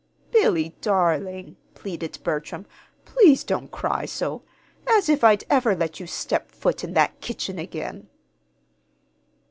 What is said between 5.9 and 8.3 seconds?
you step foot in that kitchen again!"